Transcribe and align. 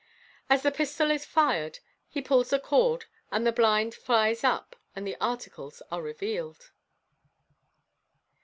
As 0.49 0.63
the 0.63 0.71
pistol 0.71 1.11
is 1.11 1.27
fired 1.27 1.77
he 2.09 2.23
pulls 2.23 2.49
the 2.49 2.59
cord, 2.59 3.05
the 3.31 3.51
blind 3.51 3.95
nies 4.09 4.43
up, 4.43 4.75
and 4.95 5.05
the 5.05 5.15
articles 5.21 5.83
are 5.91 6.01
revealed. 6.01 6.71